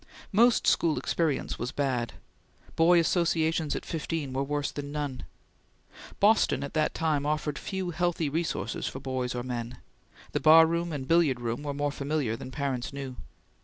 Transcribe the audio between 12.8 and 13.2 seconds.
knew.